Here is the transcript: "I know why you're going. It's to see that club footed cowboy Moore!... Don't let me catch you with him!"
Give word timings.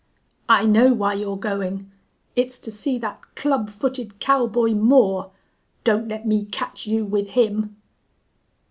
"I 0.49 0.65
know 0.65 0.93
why 0.95 1.13
you're 1.13 1.37
going. 1.37 1.91
It's 2.35 2.57
to 2.57 2.71
see 2.71 2.97
that 2.97 3.35
club 3.35 3.69
footed 3.69 4.17
cowboy 4.19 4.71
Moore!... 4.73 5.29
Don't 5.83 6.07
let 6.07 6.25
me 6.25 6.43
catch 6.45 6.87
you 6.87 7.05
with 7.05 7.27
him!" 7.27 7.77